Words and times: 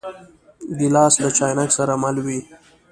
ګیلاس 0.77 1.13
له 1.23 1.29
چاینک 1.37 1.69
سره 1.77 1.93
مل 2.03 2.15
وي. 2.25 2.39